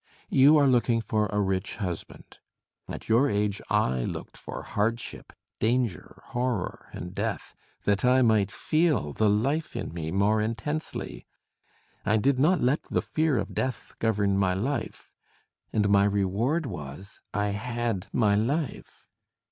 You 0.31 0.57
are 0.57 0.65
looking 0.65 0.99
for 0.99 1.27
a 1.27 1.39
rich 1.39 1.75
husband. 1.75 2.39
At 2.89 3.07
your 3.07 3.29
age 3.29 3.61
I 3.69 4.03
looked 4.03 4.35
for 4.35 4.63
hardship, 4.63 5.31
danger, 5.59 6.23
horror, 6.29 6.89
and 6.91 7.13
death, 7.13 7.53
that 7.83 8.03
I 8.03 8.23
might 8.23 8.49
feel 8.49 9.13
the 9.13 9.29
life 9.29 9.75
in 9.75 9.93
me 9.93 10.09
more 10.09 10.41
intensely. 10.41 11.27
I 12.03 12.17
did 12.17 12.39
not 12.39 12.61
let 12.61 12.81
the 12.85 13.03
fear 13.03 13.37
of 13.37 13.53
death 13.53 13.93
govern 13.99 14.39
my 14.39 14.55
life; 14.55 15.13
and 15.71 15.87
my 15.87 16.05
reward 16.05 16.65
was, 16.65 17.21
I 17.31 17.49
had 17.49 18.07
my 18.11 18.33
life. 18.33 19.07